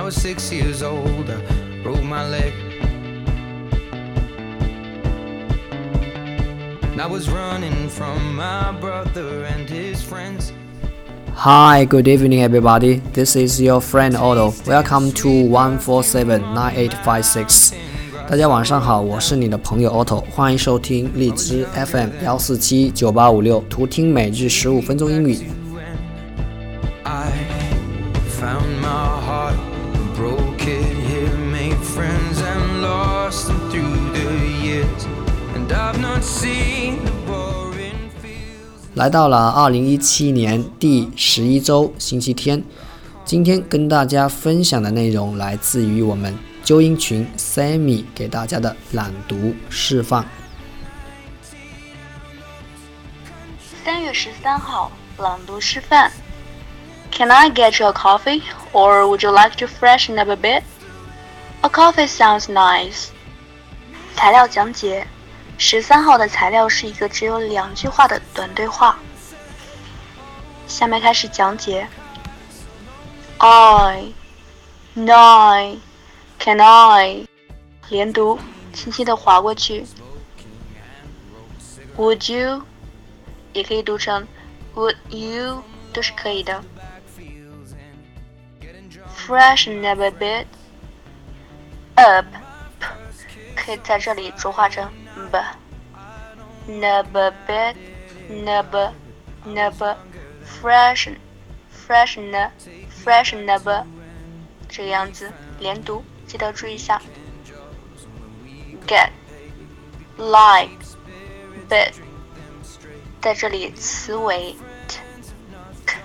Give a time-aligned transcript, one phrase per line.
[0.00, 2.52] I was six years old, I broke my leg.
[6.92, 10.52] And I was running from my brother and his friends.
[11.34, 13.00] Hi, good evening, everybody.
[13.12, 14.52] This is your friend Otto.
[14.66, 17.72] Welcome to one four seven nine eight five six.
[18.28, 25.38] 大家晚上好，我是你的朋友 Otto，欢迎收听荔枝 FM 幺四七九八五六，图听每日十五分钟英语。
[27.02, 27.32] I
[28.28, 29.13] found my
[38.93, 42.63] 来到了二零一七年第十一周星期天，
[43.25, 46.33] 今天跟大家分享的内容来自于我们
[46.63, 50.25] 纠音群 Sammy 给大家的朗读示范。
[53.83, 56.09] 三月十三号朗读示范。
[57.11, 60.63] Can I get you a coffee, or would you like to freshen up a bit?
[61.61, 63.07] A coffee sounds nice.
[64.15, 65.05] 材料讲解：
[65.57, 68.99] 十三号的材料是一个只有两句话的短对话。
[70.67, 71.87] 下面开始讲解。
[73.37, 74.13] I,
[74.95, 75.79] nine,
[76.39, 77.25] can I？
[77.89, 78.39] 连读，
[78.73, 79.85] 轻轻的划过去。
[81.97, 82.63] Would you？
[83.53, 84.27] 也可以读成
[84.73, 85.63] Would you？
[85.93, 86.63] 都是可以的。
[89.15, 90.45] Freshen up a bit。
[91.95, 92.25] up，
[93.55, 94.91] 可以在这里浊化成
[95.31, 95.39] b。
[96.67, 97.75] Nub a bit,
[98.27, 98.91] nub,
[99.45, 99.95] nub,
[100.43, 101.17] freshen,
[101.69, 102.49] freshen,
[102.89, 103.85] freshen up，
[104.67, 106.99] 这个样子连读，记得注意一下。
[108.87, 109.09] Get,
[110.17, 110.83] like,
[111.69, 111.93] bit，
[113.21, 114.55] 在这里词尾
[114.87, 114.99] t,
[115.85, 115.97] k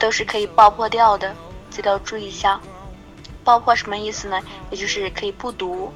[0.00, 1.34] 都是可以爆破掉的，
[1.70, 2.60] 记得注意一下。
[3.44, 4.42] 爆破什么意思呢？
[4.70, 5.92] 也就是可以不读。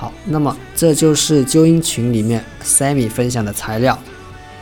[0.00, 3.98] 好，那么这就是纠音群里面 Sammy 分享的材料，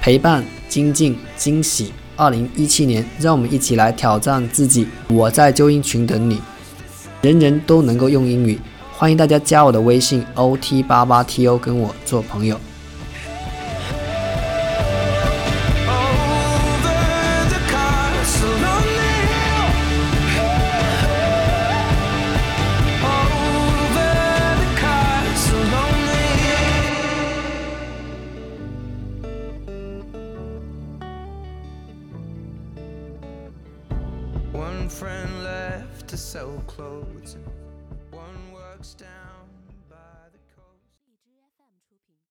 [0.00, 1.92] 陪伴、精进、惊喜。
[2.16, 4.88] 二零一七年，让我们一起来挑战自己。
[5.08, 6.40] 我在纠音群等你，
[7.20, 8.58] 人人都能够用英语。
[8.90, 12.58] 欢迎大家加我的微信 ot 八八 to 跟我做朋友。
[34.86, 37.36] One friend left to sell clothes,
[38.12, 39.55] one works down.